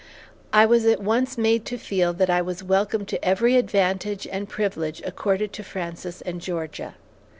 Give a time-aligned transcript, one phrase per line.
[0.51, 4.49] I was at once made to feel that I was welcome to every advantage and
[4.49, 6.95] privilege accorded to Frances and Georgia.